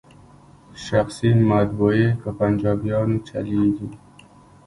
شخصي 0.85 1.29
مطبعې 1.49 2.05
په 2.21 2.29
پنجابیانو 2.39 3.17
چلیږي. 3.27 3.87